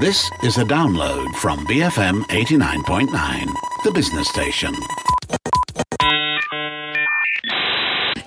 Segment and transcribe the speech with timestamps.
[0.00, 3.46] This is a download from BFM 89.9,
[3.82, 4.72] the business station.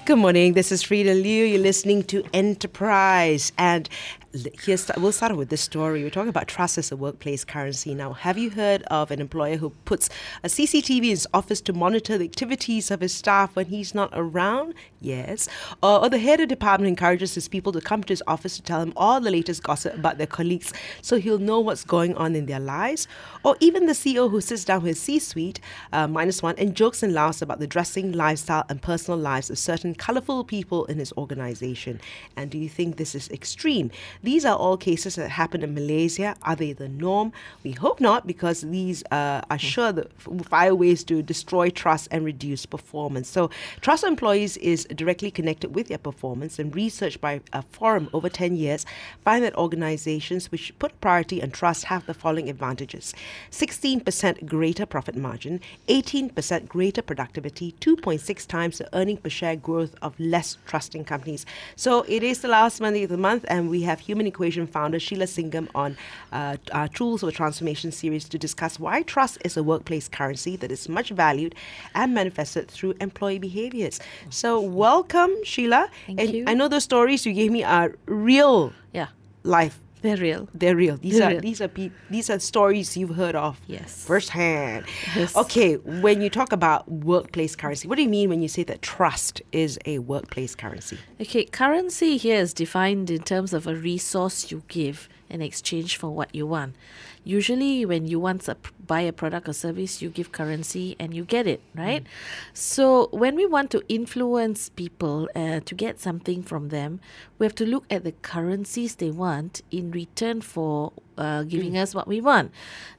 [0.03, 0.51] Good morning.
[0.51, 1.45] This is Freda Liu.
[1.45, 3.53] You're listening to Enterprise.
[3.57, 3.87] And
[4.33, 6.03] here's we'll start with this story.
[6.03, 7.93] We're talking about trust as a workplace currency.
[7.93, 10.09] Now, have you heard of an employer who puts
[10.43, 14.09] a CCTV in his office to monitor the activities of his staff when he's not
[14.13, 14.73] around?
[14.99, 15.49] Yes.
[15.83, 18.61] Or, or the head of department encourages his people to come to his office to
[18.61, 22.35] tell him all the latest gossip about their colleagues so he'll know what's going on
[22.35, 23.07] in their lives.
[23.43, 25.59] Or even the CEO who sits down with his C-suite,
[25.91, 29.57] uh, minus one, and jokes and laughs about the dressing, lifestyle, and personal lives of
[29.57, 31.99] certain colorful people in his organization.
[32.37, 33.91] And do you think this is extreme?
[34.23, 36.35] These are all cases that happen in Malaysia.
[36.43, 37.33] Are they the norm?
[37.63, 40.07] We hope not, because these uh, are sure the
[40.43, 43.27] fire ways to destroy trust and reduce performance.
[43.27, 43.49] So,
[43.81, 48.55] trust employees is directly connected with their performance, and research by a forum over 10
[48.55, 48.85] years
[49.23, 53.13] find that organizations which put priority on trust have the following advantages
[53.49, 60.19] 16% greater profit margin, 18% greater productivity, 2.6 times the earning per share growth of
[60.19, 61.45] less trusting companies.
[61.75, 64.99] So, it is the last Monday of the month, and we have Human Equation founder
[64.99, 65.95] Sheila Singam on
[66.33, 70.69] uh, our Tools of Transformation series to discuss why trust is a workplace currency that
[70.69, 71.55] is much valued
[71.95, 74.01] and manifested through employee behaviors.
[74.29, 75.89] So, welcome, Sheila.
[76.05, 76.43] Thank and you.
[76.45, 79.07] I know the stories you gave me are real Yeah,
[79.43, 79.79] life.
[80.01, 80.49] They're real.
[80.53, 80.97] They're real.
[80.97, 81.41] These They're are real.
[81.41, 84.03] these are pe- these are stories you've heard of Yes.
[84.05, 84.85] firsthand.
[85.15, 85.35] Yes.
[85.35, 88.81] Okay, when you talk about workplace currency, what do you mean when you say that
[88.81, 90.97] trust is a workplace currency?
[91.19, 96.09] Okay, currency here is defined in terms of a resource you give in exchange for
[96.09, 96.75] what you want.
[97.23, 98.57] Usually, when you want to
[98.87, 102.03] buy a product or service, you give currency and you get it, right?
[102.51, 106.99] So, when we want to influence people uh, to get something from them,
[107.37, 111.93] we have to look at the currencies they want in return for uh, giving us
[111.93, 112.51] what we want.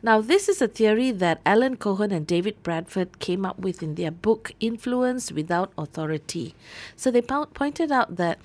[0.03, 3.97] Now, this is a theory that Alan Cohen and David Bradford came up with in
[3.97, 6.55] their book Influence Without Authority.
[6.95, 8.39] So they po- pointed out that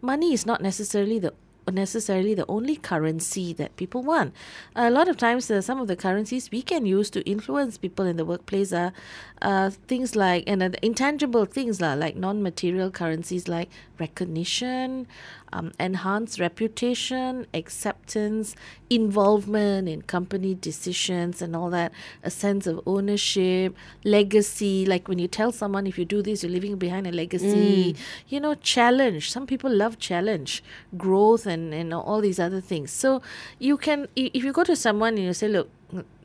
[0.00, 1.32] money is not necessarily the
[1.72, 4.34] necessarily the only currency that people want.
[4.76, 8.04] A lot of times, uh, some of the currencies we can use to influence people
[8.04, 8.92] in the workplace are
[9.40, 15.06] uh, things like and uh, intangible things lah, like non-material currencies like recognition,
[15.54, 18.56] um, enhanced reputation, acceptance,
[18.90, 21.92] involvement in company decisions, and all that.
[22.24, 24.84] A sense of ownership, legacy.
[24.84, 27.94] Like when you tell someone if you do this, you're leaving behind a legacy.
[28.28, 29.30] You know, challenge.
[29.30, 30.62] Some people love challenge,
[30.98, 32.90] growth, and and all these other things.
[32.90, 33.22] So
[33.60, 35.70] you can if you go to someone and you say, look,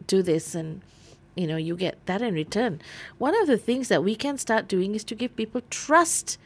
[0.07, 0.81] do this and
[1.35, 2.81] you know you get that in return
[3.19, 6.39] one of the things that we can start doing is to give people trust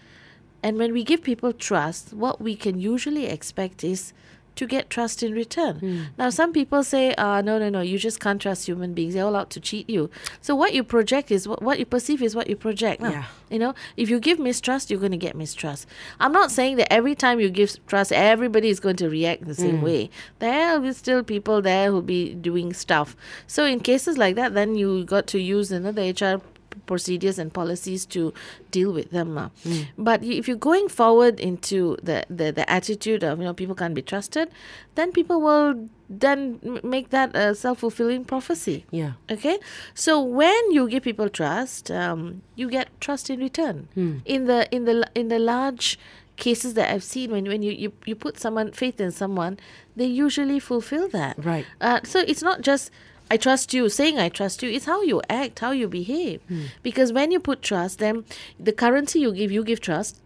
[0.63, 4.13] and when we give people trust what we can usually expect is
[4.55, 6.09] to get trust in return.
[6.17, 9.15] Now some people say uh, no no no you just can't trust human beings.
[9.15, 10.09] They're all out to cheat you.
[10.41, 13.09] So what you project is what, what you perceive is what you project now.
[13.09, 13.25] Yeah.
[13.49, 15.87] you know if you give mistrust you're going to get mistrust.
[16.19, 19.55] I'm not saying that every time you give trust everybody is going to react the
[19.55, 20.09] same way.
[20.39, 23.15] There will be still people there who'll be doing stuff.
[23.47, 26.41] So in cases like that then you got to use you know, hr
[26.85, 28.33] procedures and policies to
[28.71, 29.49] deal with them lah.
[29.97, 33.93] but if you're going forward into the, the the attitude of you know people can't
[33.95, 34.49] be trusted
[34.95, 39.13] then people will then make that a self-fulfilling prophecy Yeah.
[39.31, 39.57] Okay,
[39.93, 43.87] so when you give people trust, um, you get trust in return.
[44.25, 45.97] In the in the in the large
[46.35, 49.57] cases that I've seen, when when you, you you put someone faith in someone,
[49.95, 51.37] they usually fulfill that.
[51.43, 51.65] Right.
[51.81, 52.91] Uh, so it's not just
[53.31, 54.69] I trust you, saying I trust you.
[54.69, 56.41] is how you act, how you behave.
[56.83, 58.25] Because when you put trust, then
[58.59, 60.19] the currency you give, you give trust.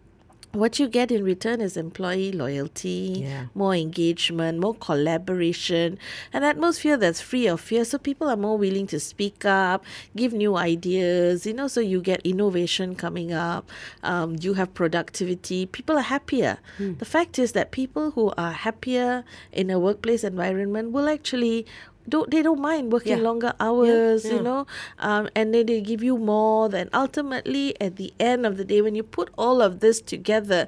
[0.54, 3.46] What you get in return is employee loyalty, Yeah.
[3.54, 6.00] more engagement, more collaboration,
[6.34, 7.84] an atmosphere that's free of fear.
[7.86, 9.84] So people are more willing to speak up,
[10.16, 13.70] give new ideas, you know, so you get innovation coming up,
[14.04, 16.58] um, you have productivity, people are happier.
[16.80, 21.66] The fact is that people who are happier in a workplace environment will actually.
[22.10, 23.24] Don't, they don't mind working Yeah.
[23.24, 24.34] longer hours, yeah.
[24.34, 24.66] you know,
[25.00, 26.70] um, and then they give you more.
[26.70, 30.68] Then ultimately, at the end of the day, when you put all of this together,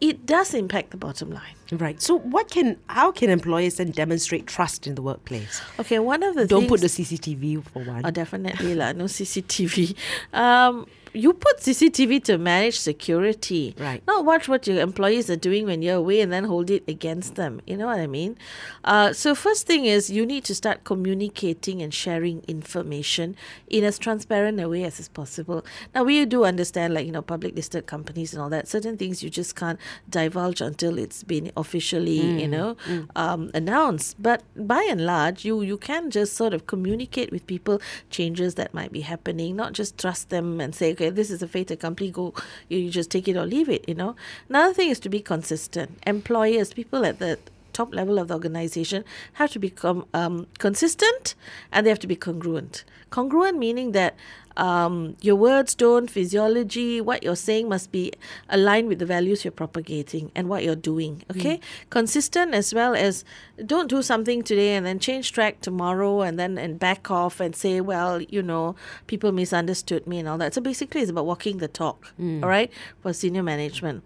[0.00, 1.56] it does impact the bottom line.
[1.72, 2.00] Right.
[2.00, 5.60] So, what can how can employers then demonstrate trust in the workplace?
[5.78, 8.06] Okay, one of the Don't things, put the CCTV for one.
[8.06, 8.92] Oh, definitely lah.
[8.92, 9.94] No CCTV.
[10.32, 14.02] Um, you put CCTV to manage security, Right.
[14.06, 17.34] Not watch what your employees are doing when you're away and then hold it against
[17.34, 17.60] them.
[17.66, 18.36] You know what I mean?
[18.84, 23.36] Uh, so first thing is you need to start communicating and sharing information
[23.68, 25.64] in as transparent a way as is possible.
[25.94, 28.68] Now we do understand, like you know, public listed companies and all that.
[28.68, 29.78] Certain things you just can't
[30.08, 32.76] divulge until it's been officially, you know,
[33.16, 34.20] um, announced.
[34.20, 37.80] But by and large, you you can just sort of communicate with people
[38.10, 41.48] changes that might be happening, not just trust them and say, okay, this is a
[41.48, 42.34] fait accompli, go,
[42.68, 44.16] you, just take it or leave it, you know.
[44.48, 45.98] Another thing is to be consistent.
[46.06, 47.38] Employers, people at the
[47.72, 49.04] top level of the organization
[49.34, 51.36] have to become um, consistent
[51.70, 52.84] and they have to be congruent.
[53.10, 54.16] Congruent meaning that
[54.56, 58.12] um, your words, tone, physiology, what you're saying must be
[58.48, 61.22] aligned with the values you're propagating and what you're doing.
[61.30, 61.60] Okay,
[61.90, 63.24] consistent as well as
[63.64, 67.54] don't do something today and then change track tomorrow and then and back off and
[67.54, 68.76] say, well, you know,
[69.06, 70.54] people misunderstood me and all that.
[70.54, 72.08] So basically, it's about walking the talk.
[72.16, 72.42] Hmm.
[72.42, 72.70] All right,
[73.00, 74.04] for senior management.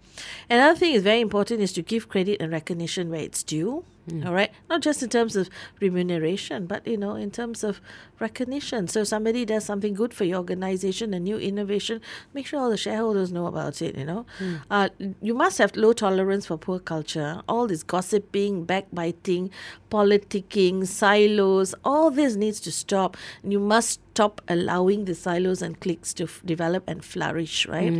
[0.49, 3.85] Another thing is very important is to give credit and recognition where it's due.
[4.09, 4.27] Hmm.
[4.27, 7.79] All right, not just in terms of remuneration, but you know, in terms of
[8.19, 8.89] recognition.
[8.89, 12.01] So somebody does something good for your organization, a new innovation,
[12.33, 13.95] make sure all the shareholders know about it.
[13.95, 14.55] You know, hmm.
[14.69, 14.89] uh,
[15.21, 17.41] you must have low tolerance for poor culture.
[17.47, 19.42] All this gossiping, backbiting,
[19.89, 23.15] politicking, silos, all this needs to stop.
[23.43, 27.93] You must stop allowing the silos and cliques to f- develop and flourish, right?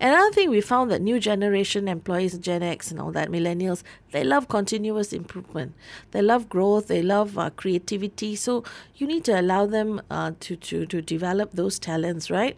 [0.00, 4.24] Another thing we found that new generation employees, Gen X and all that, millennials, they
[4.24, 5.74] love continuous improvement.
[6.12, 6.88] They love growth.
[6.88, 8.34] They love uh, creativity.
[8.36, 8.64] So
[8.96, 12.56] you need to allow them uh, to, to, to develop those talents, right?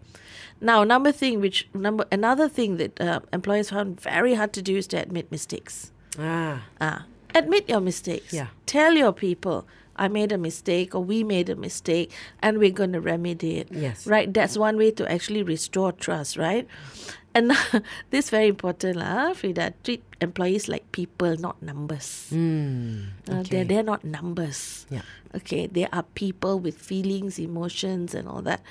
[0.61, 4.77] Now, number thing, which number another thing that uh, employers found very hard to do
[4.77, 5.91] is to admit mistakes.
[6.19, 7.05] Ah, Ah,
[7.35, 8.33] admit your mistakes.
[8.33, 8.49] Yeah.
[8.67, 9.67] Tell your people,
[9.97, 12.11] I made a mistake or we made a mistake
[12.43, 13.69] and we're going to remedy it.
[13.71, 14.07] Yes.
[14.07, 14.33] Right?
[14.33, 16.67] That's one way to actually restore trust, right?
[17.35, 17.53] And
[18.11, 19.75] this very important, lah, Freda.
[19.83, 22.31] Treat employees like people, not numbers.
[22.31, 23.51] Uh, okay.
[23.51, 24.87] they're, they're not numbers.
[24.89, 25.03] Yeah.
[25.35, 28.63] Okay, they are people with feelings, emotions, and all that.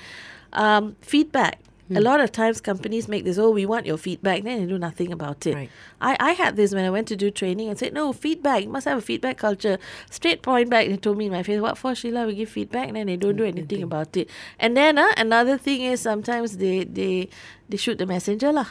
[0.54, 1.60] Um, feedback.
[1.90, 4.78] A lot of times companies make this, oh, we want your feedback, then they do
[4.78, 5.54] nothing about it.
[5.54, 5.70] Right.
[6.00, 8.70] I, I had this when I went to do training and said, no, feedback, you
[8.70, 9.78] must have a feedback culture.
[10.10, 12.26] Straight point back, they told me in my face, what for, Sheila?
[12.26, 14.30] We give feedback, and then they don't do anything about it.
[14.58, 17.28] And then uh, another thing is sometimes they, they,
[17.68, 18.66] they shoot the messenger lah.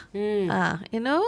[0.50, 1.22] Ah, you know,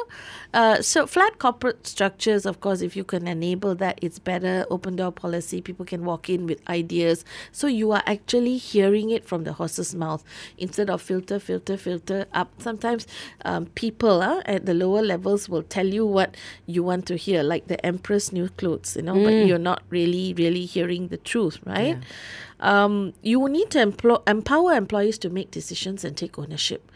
[0.55, 2.47] uh, so flat corporate structures.
[2.47, 4.65] Of course, if you can enable that, it's better.
[4.71, 5.61] Open door policy.
[5.61, 7.25] People can walk in with ideas.
[7.51, 10.23] So you are actually hearing it from the horse's mouth
[10.59, 12.53] instead of filter, filter, filter up.
[12.63, 13.07] Sometimes
[13.45, 16.37] um, people uh, at the lower levels will tell you what
[16.67, 18.95] you want to hear, like the emperor's new clothes.
[18.97, 21.99] You know, but you're not really, really hearing the truth, right?
[22.61, 26.91] Um, you need to emplo- empower employees to make decisions and take ownership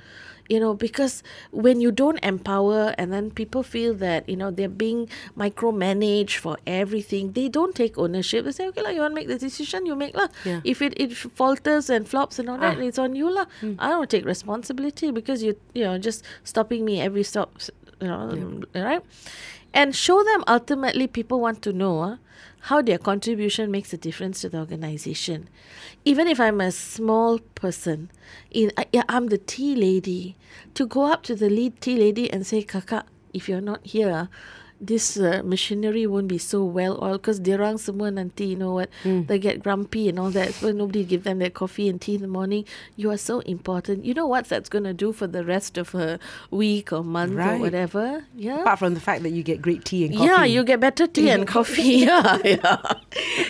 [0.50, 4.68] you know because when you don't empower and then people feel that you know they're
[4.86, 5.08] being
[5.38, 8.44] micromanaged for everything they don't take ownership.
[8.44, 10.28] They say okay lah, you want to make the decision you make lah.
[10.44, 10.60] Yeah.
[10.64, 12.88] if it, it falters and flops and all that Ah.
[12.88, 13.46] it's on you lah.
[13.78, 17.54] I don't take responsibility because you you know just stopping me every stop
[18.00, 19.02] you know right?
[19.72, 22.16] And show them ultimately people want to know ah,
[22.64, 25.48] how their contribution makes a difference to the organization.
[26.04, 28.10] Even if i'm a small person
[28.50, 30.36] in I- i'm the tea lady.
[30.74, 34.28] To go up to the lead tea lady and say kakak if you're not here
[34.80, 38.88] this uh, machinery won't be so well oiled because dirang semua nanti you know what
[39.04, 40.54] they get grumpy and all that.
[40.54, 42.64] So nobody give them their coffee and tea in the morning.
[42.96, 44.04] You are so important.
[44.04, 46.18] You know what that's going to do for the rest of a
[46.50, 48.24] week or month or whatever?
[48.34, 48.62] Yeah.
[48.62, 50.26] Apart from the fact that you get great tea and coffee.
[50.26, 52.06] yeah you get better tea and coffee.
[52.08, 52.80] Yeah yeah.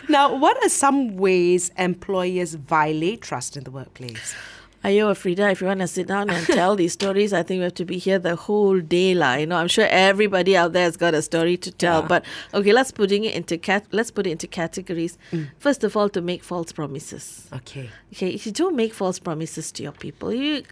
[0.09, 4.35] Now, what are some ways employers violate trust in the workplace?
[4.83, 7.65] Ayo, Freda, if you want to sit down and tell these stories, I think we
[7.65, 9.35] have to be here the whole day, lah.
[9.35, 12.01] You know, I'm sure everybody out there has got a story to tell.
[12.01, 12.09] Yeah.
[12.09, 13.85] But okay, let's putting it into cat.
[13.93, 15.19] Let's put it into categories.
[15.33, 15.51] Mm.
[15.59, 17.47] First of all, to make false promises.
[17.53, 17.91] Okay.
[18.15, 20.63] Okay, if you don't make false promises to your people, you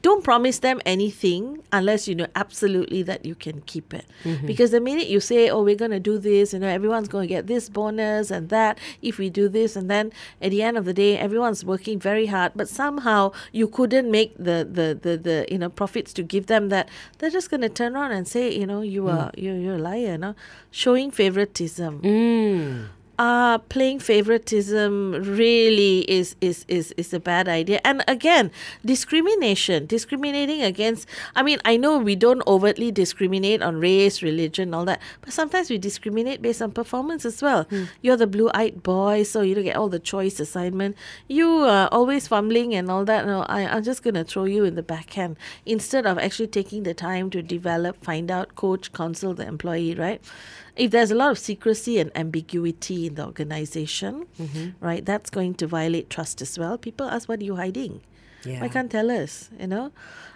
[0.00, 4.06] don't promise them anything unless you know absolutely that you can keep it.
[4.24, 4.46] Mm-hmm.
[4.46, 7.28] Because the minute you say, "Oh, we're going to do this," you know, everyone's going
[7.28, 10.10] to get this bonus and that if we do this, and then
[10.40, 14.30] at the end of the day, everyone's working very hard, but somehow you couldn't make
[14.38, 16.88] the the the, the you know profits to give them that.
[17.18, 19.84] They're just going to turn around and say, you know, you are you you're a
[19.88, 20.34] liar, you know,
[20.70, 22.00] showing favoritism.
[22.02, 22.88] Mm.
[23.18, 27.80] Uh, playing favoritism really is, is, is, is a bad idea.
[27.84, 28.50] And again,
[28.84, 34.84] discrimination, discriminating against, I mean, I know we don't overtly discriminate on race, religion, all
[34.84, 37.66] that, but sometimes we discriminate based on performance as well.
[38.02, 40.96] You're the blue eyed boy, so you don't get all the choice assignment.
[41.26, 43.26] You are always fumbling and all that.
[43.26, 46.84] No, I, I'm just going to throw you in the backhand instead of actually taking
[46.84, 50.22] the time to develop, find out, coach, counsel the employee, right?
[50.78, 54.84] If there's a lot of secrecy and ambiguity in the organization, mm-hmm.
[54.84, 56.78] right, that's going to violate trust as well.
[56.78, 58.00] People ask, what are you hiding?
[58.44, 58.60] Yeah.
[58.60, 59.90] Why can't tell us, you know?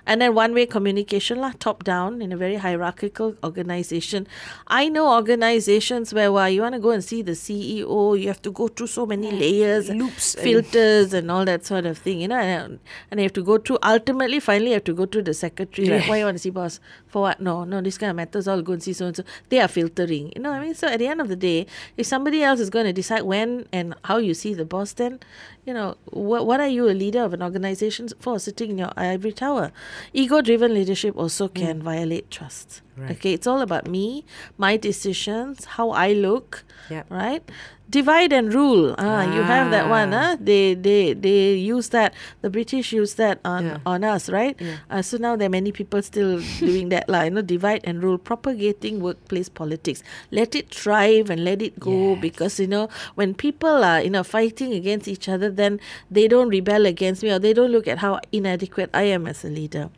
[0.04, 4.26] And then one way communication, lah, top down in a very hierarchical organization.
[4.66, 8.42] I know organizations where well, you want to go and see the CEO, you have
[8.42, 12.20] to go through so many layers, Loops and- filters, and all that sort of thing,
[12.20, 12.80] you know, and,
[13.10, 15.88] and you have to go through, ultimately, finally, you have to go through the secretary.
[15.88, 16.80] Like, why you want to see boss?
[17.06, 17.40] For what?
[17.40, 19.22] No, no, this kind of matters, I'll go and see so and so.
[19.50, 20.74] They are filtering, you know what I mean?
[20.74, 21.66] So at the end of the day,
[21.96, 25.20] if somebody else is going to decide when and how you see the boss, then,
[25.64, 28.92] you know, what, what are you a leader of an organization for sitting in your
[28.96, 29.70] ivory tower?
[30.12, 31.54] Ego driven leadership also mm.
[31.54, 32.82] can violate trust.
[32.96, 33.12] Right.
[33.16, 34.24] Okay, it's all about me,
[34.58, 37.06] my decisions, how I look, Yep.
[37.08, 37.40] right?
[37.88, 38.94] Divide and rule.
[38.96, 40.12] Ah, you have that one.
[40.16, 40.32] Ah.
[40.32, 40.36] Huh?
[40.40, 42.12] They they they use that.
[42.40, 43.78] The British use that on Yeah.
[43.84, 44.56] on us, right?
[44.60, 44.80] Yeah.
[44.88, 47.28] Uh, so now there are many people still doing that, lah.
[47.28, 50.00] You know, divide and rule, propagating workplace politics.
[50.32, 52.20] Let it thrive and let it go Yes.
[52.24, 55.76] because you know when people are you know fighting against each other, then
[56.08, 59.44] they don't rebel against me or they don't look at how inadequate I am as
[59.44, 59.88] a leader.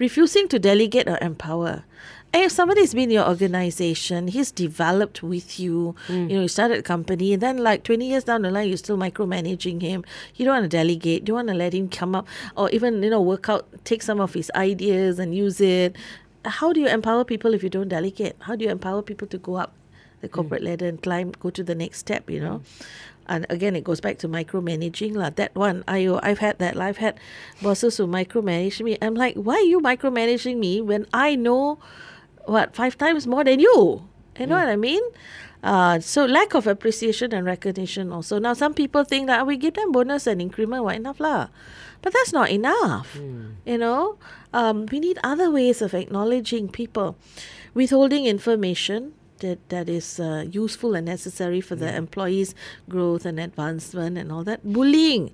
[0.00, 1.84] Refusing to delegate or empower.
[2.34, 6.28] And if somebody's been in your organization, he's developed with you, mm.
[6.28, 8.76] you know, you started a company, and then like 20 years down the line, you're
[8.76, 10.04] still micromanaging him.
[10.34, 12.26] You don't want to delegate, you don't want to let him come up
[12.56, 15.94] or even, you know, work out, take some of his ideas and use it.
[16.44, 18.34] How do you empower people if you don't delegate?
[18.40, 19.72] How do you empower people to go up
[20.20, 20.32] the mm.
[20.32, 22.62] corporate ladder and climb, go to the next step, you know?
[22.64, 22.86] Mm.
[23.28, 25.14] And again, it goes back to micromanaging.
[25.14, 25.30] lah.
[25.30, 26.80] That one, I, I've had that.
[26.80, 27.20] I've had
[27.62, 28.98] bosses who micromanage me.
[29.00, 31.78] I'm like, why are you micromanaging me when I know
[32.46, 34.08] what five times more than you.
[34.38, 35.02] You know what i mean?
[35.62, 38.38] Uh, so lack of appreciation and recognition also.
[38.38, 41.48] Now some people think that we give them bonus and increment what enough lah.
[42.02, 43.16] But that's not enough
[43.64, 44.18] you know?
[44.52, 47.16] Um, we need other ways of acknowledging people
[47.72, 52.54] withholding information that, that is uh, useful and necessary for the employees'
[52.88, 54.62] growth and advancement and all that.
[54.64, 55.32] Bullying,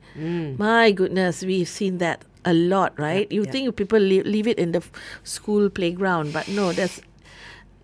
[0.58, 3.30] my goodness, we've seen that a lot, right?
[3.30, 4.90] you think people leave, leave it in the f-
[5.24, 7.00] school playground, but no, there's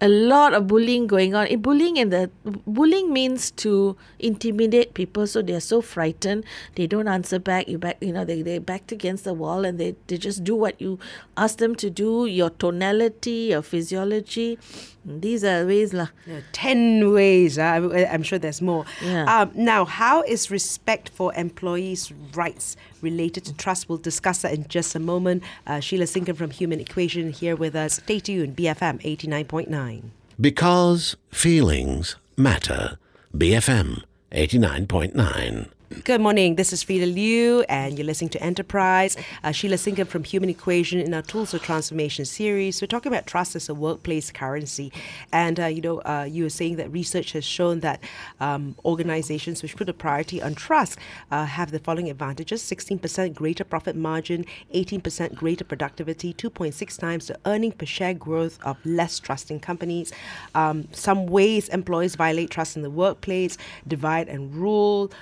[0.02, 1.46] a lot of bullying going on.
[1.48, 2.30] Eh, bullying and the
[2.66, 6.44] bullying means to intimidate people, so they're so frightened
[6.74, 7.66] they don't answer back.
[7.66, 10.54] You back, you know, they they backed against the wall and they they just do
[10.54, 10.98] what you
[11.38, 12.26] ask them to do.
[12.26, 14.58] Your tonality, your physiology,
[15.02, 16.08] these are ways lah.
[16.26, 17.56] Yeah, 10 ways.
[17.58, 18.84] Uh, I'm- I'm sure there's more.
[19.02, 19.24] Yeah.
[19.24, 22.76] Um, now, how is respect for employees' rights
[23.10, 23.88] related to trust?
[23.88, 25.42] We'll discuss that in just a moment.
[25.66, 27.94] Uh, Sheila Singam from Human Equation here with us.
[27.94, 30.10] Stay tuned, BFM 89.9.
[30.40, 32.98] Because feelings matter.
[33.34, 35.68] BFM 89.9.
[35.88, 36.56] Good morning.
[36.56, 39.16] This is Freda Liu, and you're listening to Enterprise.
[39.44, 42.82] Uh, Sheila Singam from Human Equation in our Tools of Transformation series.
[42.82, 44.92] We're talking about trust as a workplace currency,
[45.32, 48.02] and uh, you know, uh, you were saying that research has shown that
[48.40, 50.98] um, organizations which put a priority on trust
[51.30, 57.38] uh, have the following advantages: 16% greater profit margin, 18% greater productivity, 2.6 times the
[57.46, 60.12] earning per share growth of less trusting companies.
[60.56, 65.12] Um, some ways employees violate trust in the workplace: divide and rule,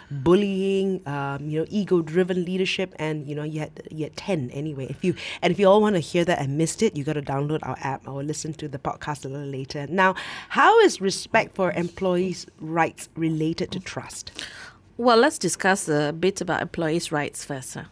[0.54, 4.86] bullying, um, you know, ego-driven leadership, and you know, you had you had ten anyway.
[4.88, 7.14] If you and if you all want to hear that and missed it, you got
[7.14, 9.86] to download our app or listen to the podcast a little later.
[9.88, 10.14] Now,
[10.50, 14.32] how is respect for employees' rights related to trust?
[14.96, 17.74] Well, let's discuss a bit about employees' rights first.
[17.74, 17.84] huh?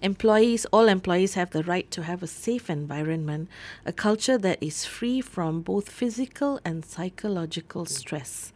[0.00, 3.48] Employees, all employees have the right to have a safe environment,
[3.84, 8.52] a culture that is free from both physical and psychological stress.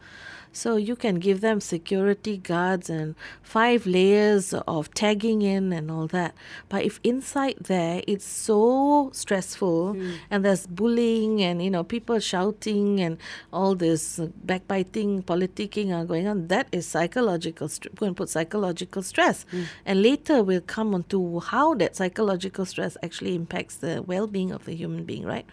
[0.51, 6.07] So you can give them security guards and five layers of tagging in and all
[6.07, 6.35] that.
[6.69, 10.11] But if inside there it's so stressful hmm.
[10.29, 13.17] and there's bullying and you know people shouting and
[13.53, 17.67] all this backbiting, politicking are going on, that is psychological.
[17.69, 19.45] St- going to put psychological stress.
[19.51, 19.63] Hmm.
[19.85, 24.65] And later we'll come on to how that psychological stress actually impacts the well-being of
[24.65, 25.45] the human being, right?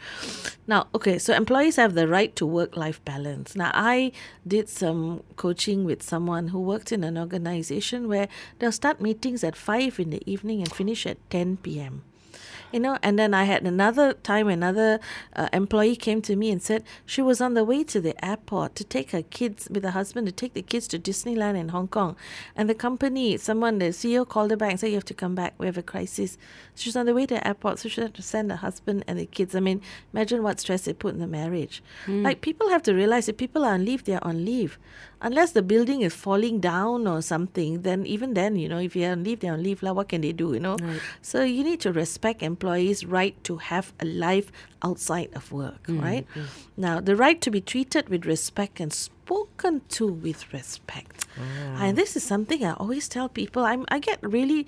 [0.67, 3.55] Now, okay, so employees have the right to work-life balance.
[3.55, 4.13] Now, I
[4.47, 8.29] did some Um, coaching with someone who worked in an organization where
[8.59, 12.03] they'll start meetings at 5 in the evening and finish at 10 p.m.
[12.73, 15.01] You know, and then I had another time another
[15.35, 18.75] uh, employee came to me and said she was on the way to the airport
[18.77, 21.89] to take her kids with her husband to take the kids to Disneyland in Hong
[21.89, 22.17] Kong.
[22.55, 25.35] And the company, someone, the CEO called her back and said, You have to come
[25.35, 25.55] back.
[25.59, 26.37] We have a crisis.
[26.75, 29.19] She's on the way to the airport, so she had to send her husband and
[29.19, 29.55] the kids.
[29.55, 29.81] I mean,
[30.13, 31.83] imagine what stress it put in the marriage.
[32.23, 34.79] Like, people have to realize if people are on leave, they're on leave.
[35.21, 39.11] Unless the building is falling down or something, then even then, you know, if you're
[39.11, 39.83] on leave, they're on leave.
[39.83, 40.77] Lah, what can they do, you know?
[41.23, 46.01] So you need to respect employees' right to have a life outside of work, mm,
[46.01, 46.27] right?
[46.35, 46.47] Mm.
[46.77, 51.27] Now, the right to be treated with respect and spoken to with respect.
[51.37, 51.83] Oh.
[51.83, 53.65] And this is something I always tell people.
[53.65, 54.67] I'm, I get really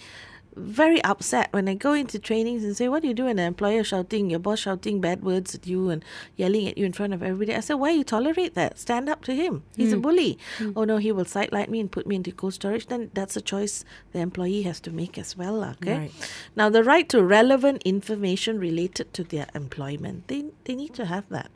[0.56, 3.46] very upset when I go into trainings and say, What do you do when an
[3.46, 6.04] employer shouting, your boss shouting bad words at you and
[6.36, 7.56] yelling at you in front of everybody?
[7.56, 8.78] I said, Why you tolerate that?
[8.78, 9.62] Stand up to him.
[9.76, 10.02] He's a hmm.
[10.02, 10.38] bully.
[10.58, 10.72] Hmm.
[10.76, 12.86] Oh no, he will sidelight me and put me into cold storage.
[12.86, 15.62] Then that's a choice the employee has to make as well.
[15.64, 15.98] Okay.
[15.98, 16.12] Right.
[16.56, 20.28] Now the right to relevant information related to their employment.
[20.28, 21.50] They they need to have that.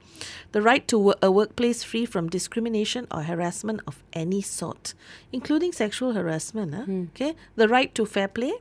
[0.53, 4.95] The right to wo- a workplace free from discrimination or harassment of any sort,
[5.33, 6.75] including sexual harassment.
[6.75, 6.85] huh?
[7.15, 7.35] Okay.
[7.57, 8.53] The right to fair play.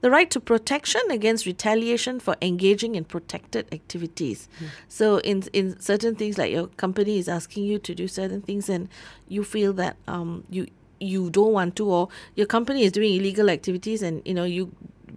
[0.00, 4.48] The right to protection against retaliation for engaging in protected activities.
[4.88, 8.68] So, in in certain things, like your company is asking you to do certain things,
[8.68, 8.88] and
[9.28, 10.66] you feel that um you
[11.00, 14.72] you don't want to, or your company is doing illegal activities, and you know you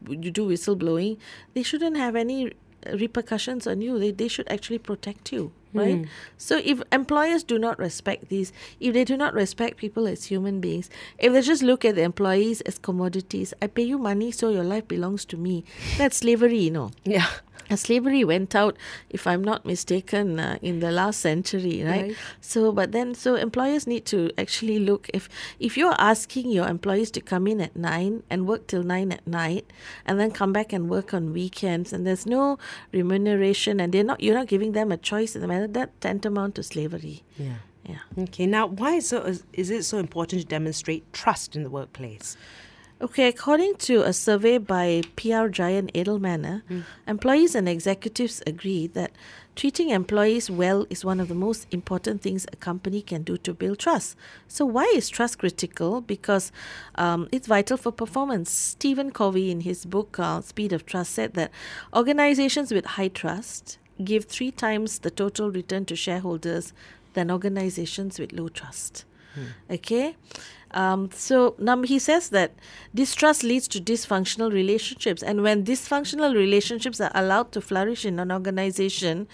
[0.09, 1.17] you do whistleblowing,
[1.53, 2.51] they shouldn't have any
[2.93, 3.99] repercussions on you.
[3.99, 5.97] They they should actually protect you, right?
[5.97, 6.03] Hmm.
[6.37, 10.59] So if employers do not respect these, if they do not respect people as human
[10.59, 14.49] beings, if they just look at the employees as commodities, I pay you money, so
[14.49, 15.63] your life belongs to me.
[15.97, 16.91] That's slavery, you know.
[17.03, 17.27] Yeah.
[17.75, 18.77] Slavery went out,
[19.09, 22.03] if I'm not mistaken, uh, in the last century, right?
[22.03, 22.15] Right.
[22.41, 27.11] So, but then, so employers need to actually look if if you're asking your employees
[27.11, 29.71] to come in at nine and work till nine at night,
[30.05, 32.57] and then come back and work on weekends, and there's no
[32.91, 36.55] remuneration, and they're not you're not giving them a choice in the matter that tantamount
[36.55, 37.23] to slavery.
[37.37, 37.55] Yeah.
[37.87, 38.23] Yeah.
[38.25, 38.45] Okay.
[38.45, 42.37] Now, why is, so, is, is it so important to demonstrate trust in the workplace?
[43.01, 46.61] Okay, according to a survey by PR giant Edelman,
[47.07, 49.11] employees and executives agree that
[49.55, 53.55] treating employees well is one of the most important things a company can do to
[53.55, 54.15] build trust.
[54.47, 56.01] So, why is trust critical?
[56.01, 56.51] Because
[56.93, 58.51] um, it's vital for performance.
[58.51, 61.49] Stephen Covey, in his book uh, Speed of Trust, said that
[61.95, 66.71] organizations with high trust give three times the total return to shareholders
[67.13, 69.05] than organizations with low trust.
[69.69, 70.15] Okay.
[70.73, 72.53] Um, so num- he says that
[72.95, 78.31] distrust leads to dysfunctional relationships, and when dysfunctional relationships are allowed to flourish in an
[78.31, 79.27] organization,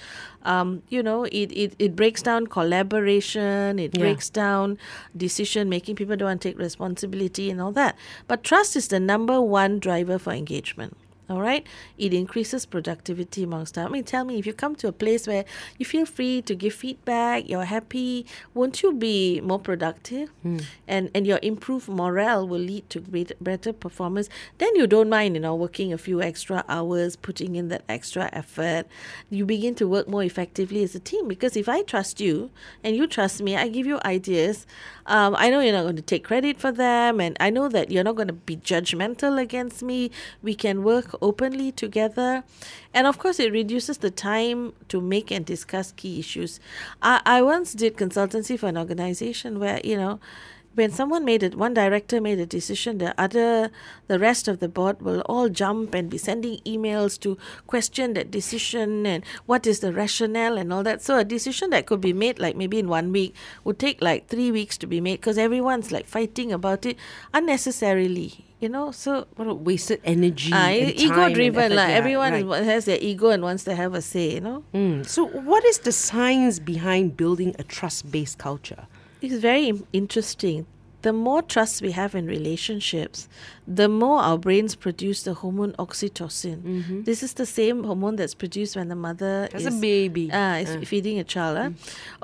[0.43, 3.99] um, you know, it, it, it breaks down collaboration, it Yeah.
[4.01, 4.77] breaks down
[5.15, 5.95] decision making.
[5.95, 7.95] People don't want to take responsibility and all that.
[8.27, 10.97] But trust is the number one driver for engagement.
[11.29, 11.67] All right,
[11.97, 13.87] it increases productivity amongst staff.
[13.87, 15.43] I mean, tell me if you come to a place where
[15.77, 20.29] you feel free to give feedback, you're happy, won't you be more productive?
[20.87, 24.29] And and your improved morale will lead to great, better performance.
[24.57, 28.29] Then you don't mind, you know, working a few extra hours, putting in that extra
[28.31, 28.87] effort.
[29.29, 32.51] You begin to work more effectively as a team because if I trust you
[32.83, 34.65] and you trust me, I give you ideas.
[35.07, 37.91] Um, I know you're not going to take credit for them, and I know that
[37.91, 40.11] you're not going to be judgmental against me.
[40.41, 42.43] We can work openly together.
[42.93, 46.59] And of course, it reduces the time to make and discuss key issues.
[47.01, 50.19] I, I once did consultancy for an organization where, you know,
[50.77, 53.71] when someone made it, one director made a decision, the other,
[54.05, 58.29] the rest of the board will all jump and be sending emails to question that
[58.29, 61.01] decision and what is the rationale and all that.
[61.01, 64.27] So a decision that could be made like maybe in one week would take like
[64.27, 66.95] three weeks to be made because everyone's like fighting about it
[67.33, 68.46] unnecessarily.
[68.59, 70.51] You know, so What a wasted energy.
[70.51, 72.63] uh, ego driven, like everyone right.
[72.63, 74.33] has their ego and wants to have a say.
[74.33, 74.63] You know.
[74.73, 75.05] Mm.
[75.05, 78.87] So, what is the science behind building a trust based culture?
[79.21, 80.65] It's very interesting.
[81.03, 83.29] The more trust we have in relationships,
[83.67, 87.05] the more our brains produce the hormone oxytocin.
[87.05, 90.29] This is the same hormone that's produced when the mother As a is baby.
[90.33, 90.81] Ah, is Uh.
[90.83, 91.55] feeding a child.
[91.61, 91.69] ah.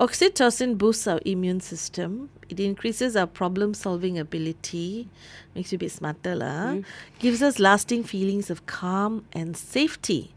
[0.03, 2.29] Oxytocin boosts our immune system.
[2.53, 5.09] It increases our problem solving ability,
[5.55, 6.73] makes you a bit smarter, lah.
[6.73, 6.81] Hmm.
[7.19, 10.33] gives us lasting feelings of calm and safety.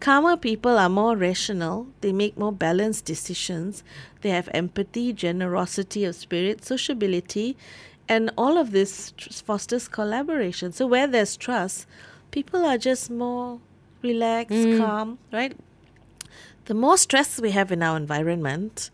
[0.00, 3.84] Calmer people are more rational, they make more balanced decisions,
[4.22, 7.56] they have empathy, generosity of spirit, sociability,
[8.08, 10.72] and all of this tr- fosters collaboration.
[10.72, 11.86] So, where there's trust,
[12.32, 13.60] people are just more
[14.02, 14.78] relaxed, hmm.
[14.78, 15.56] calm, right?
[16.66, 18.90] The more stress we have in our environment,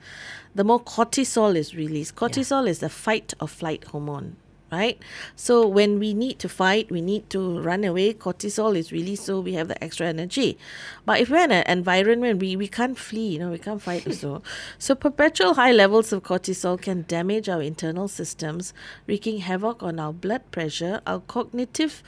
[0.55, 2.17] the more cortisol is released.
[2.17, 4.37] Cortisol is the fight or flight hormone.
[4.71, 4.99] right?
[5.37, 9.41] So when we need to fight, we need to run away, cortisol is released so
[9.41, 10.59] we have the extra energy.
[11.05, 14.13] But if we're in an environment we, we can't flee, you know, we can't fight
[14.15, 14.43] so.
[14.79, 18.73] So perpetual high levels of cortisol can damage our internal systems,
[19.07, 22.03] wreaking havoc on our blood pressure, our cognitive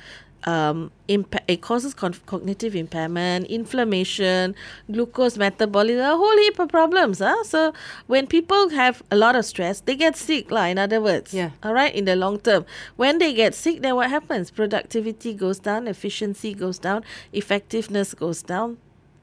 [0.45, 4.55] um, impa- it causes con- cognitive impairment, inflammation,
[4.91, 7.19] glucose metabolism, a whole heap of problems.
[7.19, 7.45] Huh?
[7.45, 7.73] So
[8.07, 11.33] when people have a lot of stress, they get sick, lah, in other words.
[11.33, 11.51] Yeah.
[11.63, 12.67] All right, in the long term.
[12.97, 14.51] When they get sick, then what happens?
[14.51, 18.79] Productivity goes down, efficiency goes down, effectiveness goes down.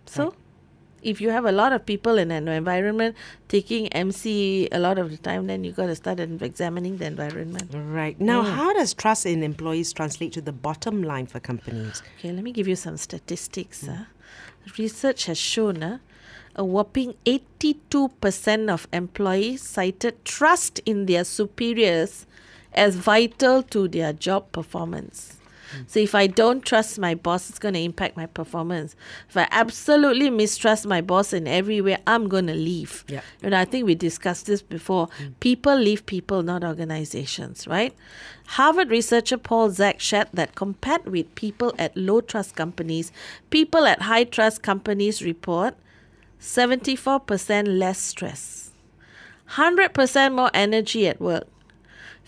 [0.05, 0.33] So
[1.01, 3.15] if you have a lot of people in an environment
[3.47, 7.71] taking MC a lot of the time, then you got to start examining the environment.
[7.73, 8.19] Right.
[8.19, 12.01] Now, how does trust in employees translate to the bottom line for companies?
[12.17, 13.87] Okay, let me give you some statistics.
[13.87, 14.05] Uh.
[14.77, 15.99] Research has shown uh,
[16.55, 22.25] a whopping 82% of employees cited trust in their superiors
[22.73, 25.38] as vital to their job performance.
[25.87, 28.95] So if I don't trust my boss, it's going to impact my performance.
[29.29, 33.05] If I absolutely mistrust my boss in every way, I'm going to leave.
[33.07, 33.21] Yeah.
[33.43, 35.07] And I think we discussed this before.
[35.21, 35.33] Mm.
[35.39, 37.93] People leave people, not organizations, right?
[38.47, 43.11] Harvard researcher Paul Zak shared that compared with people at low trust companies,
[43.51, 45.75] people at high trust companies report
[46.41, 48.71] 74% less stress,
[49.51, 51.47] 100% more energy at work,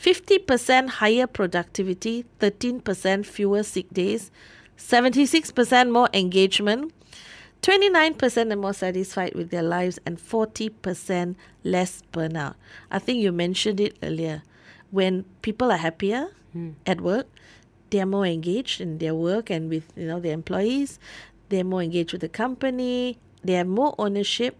[0.01, 4.31] 50% higher productivity, 13% fewer sick days,
[4.77, 6.91] 76% more engagement,
[7.61, 12.55] 29% are more satisfied with their lives, and 40% less burnout.
[12.89, 14.41] I think you mentioned it earlier.
[14.89, 16.71] When people are happier hmm.
[16.87, 17.27] at work,
[17.91, 20.97] they are more engaged in their work and with you know their employees.
[21.49, 23.19] They're more engaged with the company.
[23.43, 24.57] They have more ownership.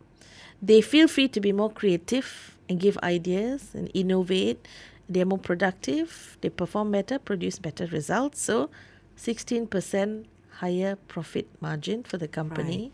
[0.62, 4.68] They feel free to be more creative and give ideas and innovate.
[5.12, 6.38] They're more productive.
[6.42, 8.42] They perform better, produce better results.
[8.42, 8.70] So,
[9.18, 10.26] 16%
[10.62, 12.92] higher profit margin for the company,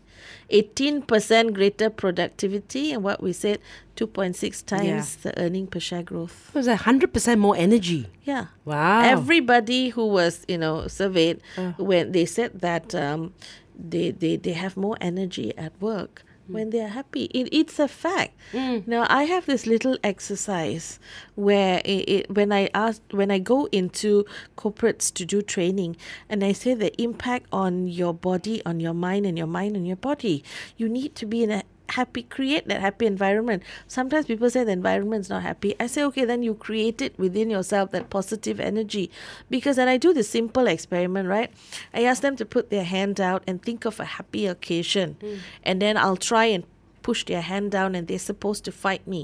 [0.50, 3.58] 18% greater productivity, and what we said,
[3.96, 6.50] 2.6 times the earning per share growth.
[6.54, 8.08] It was 100% more energy.
[8.24, 8.46] Yeah.
[8.64, 9.02] Wow.
[9.02, 11.40] Everybody who was, you know, surveyed,
[11.76, 13.34] when they said that um,
[13.78, 16.54] they, they, they have more energy at work Mm.
[16.54, 17.24] when they are happy.
[17.26, 18.36] It, it's a fact.
[18.52, 18.86] Mm.
[18.86, 20.98] Now, I have this little exercise
[21.34, 24.24] where it, it, when I ask, when I go into
[24.56, 25.96] corporates to do training,
[26.28, 29.84] and I say the impact on your body, on your mind, and your mind on
[29.84, 30.44] your body,
[30.76, 33.62] you need to be in a happy create that happy environment.
[33.86, 35.74] Sometimes people say the environment's not happy.
[35.80, 39.10] I say okay then you create it within yourself that positive energy.
[39.50, 41.50] Because then i do the simple experiment right?
[41.94, 45.16] I ask them to put their hand out and think of a happy occasion.
[45.20, 45.34] Hmm.
[45.62, 46.64] And then i'll try and
[47.08, 49.20] push their hand down and they're supposed to fight me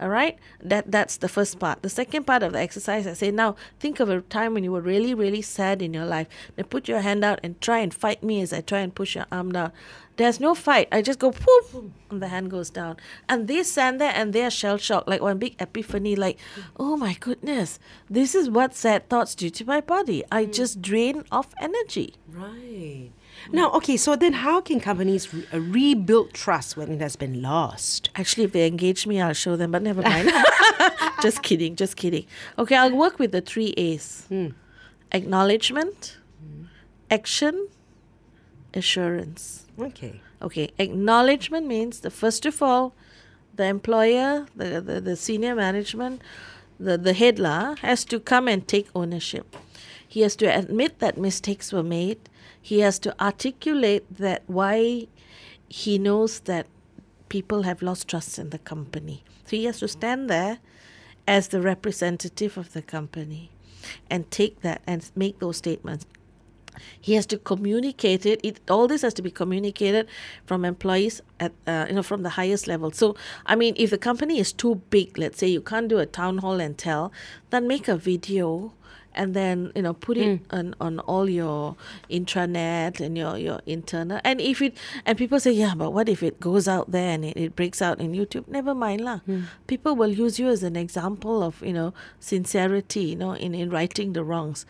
[0.00, 0.36] all right
[0.72, 4.00] that that's the first part the second part of the exercise i say now think
[4.00, 7.00] of a time when you were really really sad in your life then put your
[7.00, 9.70] hand out and try and fight me as i try and push your arm down
[10.18, 10.88] there's no fight.
[10.90, 11.74] I just go poof,
[12.10, 12.96] and the hand goes down.
[13.28, 16.38] And they stand there and they're shell shocked, like one big epiphany, like,
[16.76, 17.78] oh my goodness,
[18.10, 20.24] this is what sad thoughts do to my body.
[20.32, 20.50] I hmm.
[20.50, 22.14] just drain off energy.
[22.28, 23.10] Right.
[23.52, 27.40] Now, okay, so then how can companies re- uh, rebuild trust when it has been
[27.40, 28.10] lost?
[28.14, 30.30] Actually, if they engage me, I'll show them, but never mind.
[31.22, 32.26] just kidding, just kidding.
[32.58, 34.26] Okay, I'll work with the three A's
[35.12, 36.18] acknowledgement,
[37.10, 37.68] action,
[38.74, 39.66] assurance.
[39.78, 40.20] Okay.
[40.40, 42.94] Okay, acknowledgement means the first of all,
[43.54, 46.22] the employer, the, the, the senior management,
[46.78, 49.56] the, the head lah, has to come and take ownership.
[50.06, 52.28] He has to admit that mistakes were made.
[52.68, 55.06] He has to articulate that why
[55.70, 56.66] he knows that
[57.30, 59.24] people have lost trust in the company.
[59.46, 60.58] So he has to stand there
[61.26, 63.50] as the representative of the company
[64.10, 66.04] and take that and make those statements
[67.00, 68.38] he has to communicate it.
[68.44, 70.06] it all this has to be communicated
[70.44, 73.98] from employees at uh, you know from the highest level so i mean if the
[73.98, 77.12] company is too big let's say you can't do a town hall and tell
[77.50, 78.72] then make a video
[79.18, 80.56] and then you know put it mm.
[80.56, 81.76] on, on all your
[82.08, 84.20] intranet and your your internal.
[84.24, 87.24] And if it and people say yeah but what if it goes out there and
[87.24, 88.48] it, it breaks out in youtube?
[88.48, 89.20] Never mind lah.
[89.28, 89.44] Mm.
[89.66, 93.68] People will use you as an example of you know sincerity you know in, in
[93.68, 94.64] righting the wrongs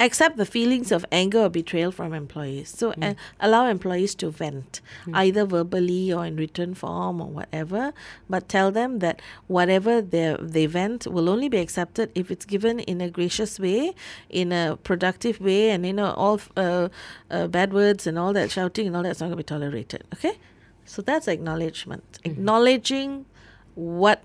[0.00, 2.68] accept the feelings of anger or betrayal from employees.
[2.68, 4.80] So uh, allow employees to vent,
[5.12, 7.92] either verbally or in written form or whatever.
[8.28, 12.80] But tell them that whatever they they vent will only be accepted if it's given
[12.80, 13.94] in a gracious way,
[14.28, 16.88] in a productive way, and you know all uh,
[17.30, 20.04] uh, bad words and all that shouting and all that's not going to be tolerated.
[20.14, 20.38] Okay,
[20.84, 23.26] so that's acknowledgement, acknowledging
[23.74, 24.22] what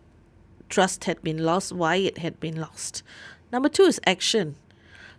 [0.69, 3.03] trust had been lost, why it had been lost.
[3.51, 4.55] Number two is action.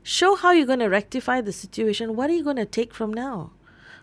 [0.05, 2.15] Show how you're going to rectify the situation.
[2.15, 3.51] What are you going to take from now?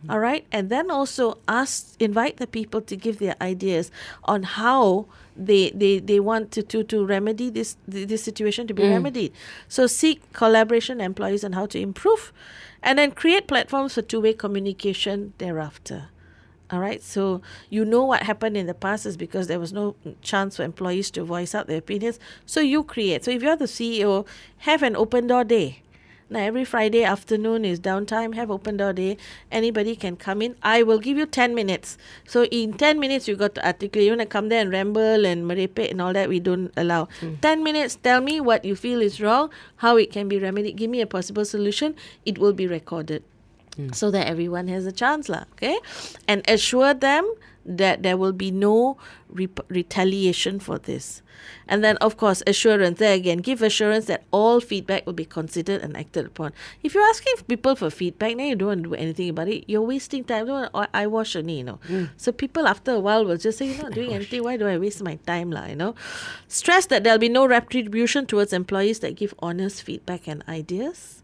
[0.02, 0.12] Mm-hmm.
[0.12, 0.48] All right.
[0.52, 3.92] And then also ask, invite the people to give their ideas
[4.24, 5.06] on how
[5.38, 8.90] they they, they want to, to, to remedy this this situation to be mm.
[8.90, 9.32] remedied.
[9.68, 12.34] So seek collaboration employees on how to improve
[12.82, 16.10] and then create platforms for two way communication thereafter.
[16.72, 17.04] All right.
[17.04, 20.64] So you know what happened in the past is because there was no chance for
[20.64, 22.20] employees to voice out their opinions.
[22.48, 23.24] So you create.
[23.24, 24.26] So if you're the CEO,
[24.60, 25.84] have an open door day.
[26.32, 28.36] Now every Friday afternoon is downtime.
[28.36, 29.18] Have open door day.
[29.52, 30.56] Anybody can come in.
[30.64, 31.98] I will give you ten minutes.
[32.26, 34.06] So in ten minutes you got to articulate.
[34.06, 36.30] You want to come there and ramble and merepek and all that.
[36.30, 37.10] We don't allow.
[37.20, 37.36] Hmm.
[37.42, 37.98] Ten minutes.
[37.98, 39.50] Tell me what you feel is wrong.
[39.84, 40.78] How it can be remedied.
[40.78, 41.96] Give me a possible solution.
[42.26, 43.24] It will be recorded
[43.76, 43.92] hmm.
[43.92, 45.76] so that everyone has a chance lah okay
[46.28, 47.28] and assure them
[47.66, 48.98] that there will be no
[49.30, 51.22] rep- retaliation for this.
[51.68, 53.00] And then of course assurance.
[53.00, 56.54] There again give assurance that all feedback will be considered and acted upon.
[56.84, 59.66] If you're asking people for feedback then you don't want to do anything about it.
[59.68, 60.48] You're wasting time.
[60.48, 61.80] Don't want to eye wash only you know.
[61.88, 62.10] Mm.
[62.18, 64.44] So people after a while will just say you're not doing anything.
[64.44, 65.96] Why do i waste my time lah you know?
[66.48, 71.22] Stress that there'll be no retribution towards employees that give honest feedback and ideas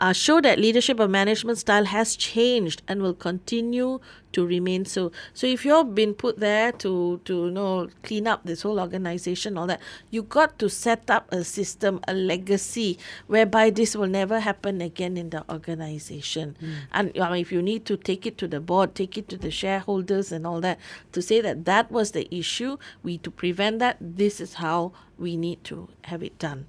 [0.00, 4.00] uh, show that leadership or management style has changed and will continue
[4.32, 5.12] to remain so.
[5.34, 9.58] So if you've been put there to to you know clean up this whole organization,
[9.58, 14.40] all that, you got to set up a system, a legacy whereby this will never
[14.40, 16.56] happen again in the organization.
[16.92, 19.36] And I mean, if you need to take it to the board, take it to
[19.36, 20.78] the shareholders and all that
[21.12, 22.78] to say that that was the issue.
[23.02, 23.98] We to prevent that.
[24.00, 26.66] This is how we need to have it done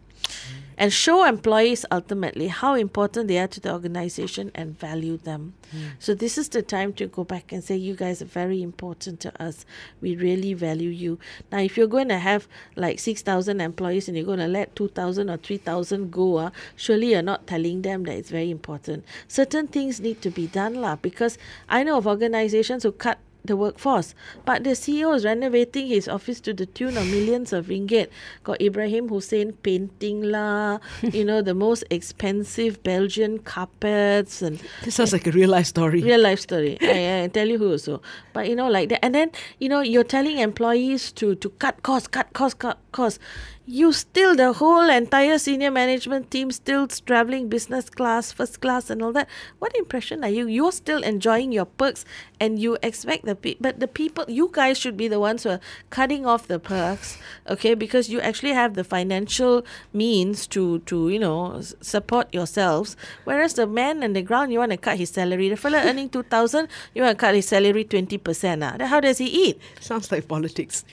[0.77, 5.53] and show employees ultimately how important they are to the organization and value them.
[5.99, 9.19] So this is the time to go back and say you guys are very important
[9.21, 9.63] to us.
[10.01, 11.19] We really value you.
[11.51, 15.29] Now if you're going to have like 6000 employees and you're going to let 2000
[15.29, 19.05] or 3000 go, uh, surely you're not telling them that it's very important.
[19.27, 21.37] Certain things need to be done lah because
[21.69, 24.13] I know of organizations who cut the workforce.
[24.45, 28.09] But the CEO is renovating his office to the tune of millions of ringgit.
[28.43, 35.13] Got Ibrahim Hussein painting lah, you know, the most expensive Belgian carpets and This sounds
[35.13, 36.01] like a real life story.
[36.01, 36.77] real life story.
[36.81, 38.01] I, I tell you who also.
[38.33, 41.81] But you know, like that and then, you know, you're telling employees to to cut
[41.83, 43.19] costs, cut costs, cut costs.
[43.67, 49.03] You still the whole entire senior management team still traveling business class, first class and
[49.03, 49.29] all that.
[49.59, 50.47] What impression are you?
[50.47, 52.03] You're still enjoying your perks
[52.39, 55.51] and you expect the pe- but the people you guys should be the ones who
[55.51, 55.59] are
[55.91, 57.75] cutting off the perks, okay?
[57.75, 62.97] Because you actually have the financial means to to, you know, support yourselves.
[63.25, 65.49] Whereas the man on the ground you want to cut his salary.
[65.49, 68.63] The fella earning two thousand, you want to cut his salary twenty percent.
[68.63, 68.75] Ah.
[68.87, 69.61] How does he eat?
[69.79, 70.83] Sounds like politics.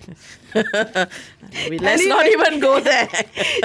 [0.55, 2.58] Let's not Anyway.
[2.63, 3.09] go there.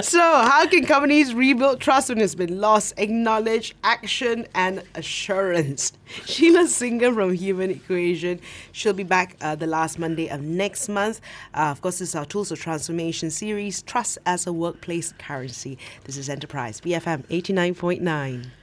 [0.01, 2.93] so, how can companies rebuild trust when it's been lost?
[2.97, 5.93] Acknowledge, action, and assurance.
[6.25, 8.39] Sheila Singam from Human Equation.
[8.71, 11.21] She'll be back uh, the last Monday of next month.
[11.53, 15.77] Uh, of course, this is our Tools of Transformation series, Trust as a Workplace Currency.
[16.03, 18.62] This is Enterprise, BFM 89.9.